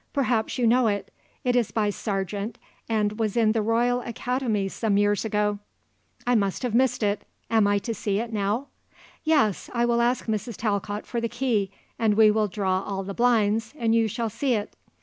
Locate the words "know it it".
0.65-1.55